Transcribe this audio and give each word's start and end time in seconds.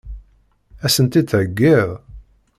Ad 0.85 0.91
sen-tt-id-theggiḍ? 0.95 1.89